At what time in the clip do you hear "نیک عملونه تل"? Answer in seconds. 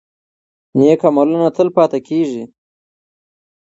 0.77-1.67